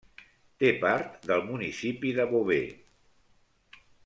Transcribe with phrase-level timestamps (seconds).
[0.63, 3.85] Té part del municipi de Beauvais.